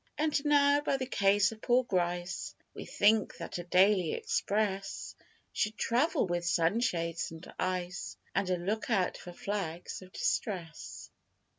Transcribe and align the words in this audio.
And 0.17 0.43
now, 0.45 0.81
by 0.81 0.97
the 0.97 1.05
case 1.05 1.51
of 1.51 1.61
poor 1.61 1.83
Grice, 1.83 2.55
We 2.73 2.85
think 2.85 3.37
that 3.37 3.59
a 3.59 3.63
daily 3.63 4.13
express 4.13 5.13
Should 5.53 5.77
travel 5.77 6.25
with 6.25 6.43
sunshades 6.43 7.29
and 7.29 7.45
ice, 7.59 8.17
And 8.33 8.49
a 8.49 8.57
lookout 8.57 9.15
for 9.15 9.31
flags 9.31 10.01
of 10.01 10.11
distress. 10.11 11.11